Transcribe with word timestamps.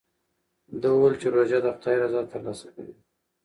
ده 0.81 0.87
وویل 0.91 1.15
چې 1.21 1.27
روژه 1.35 1.59
د 1.63 1.67
خدای 1.75 1.95
رضا 2.03 2.21
ترلاسه 2.31 2.67
کوي. 2.73 2.95